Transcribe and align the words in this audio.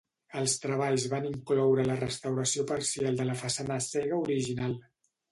Els 0.39 0.53
treballs 0.61 1.03
van 1.09 1.25
incloure 1.31 1.83
la 1.89 1.97
restauració 1.99 2.65
parcial 2.71 3.19
de 3.19 3.27
la 3.27 3.35
façana 3.43 3.77
cega 3.89 4.19
original. 4.23 4.75